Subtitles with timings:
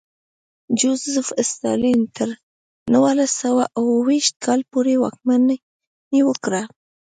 [0.79, 2.29] جوزېف ستالین تر
[2.93, 6.61] نولس سوه اوه ویشت کال پورې واکمني وکړه.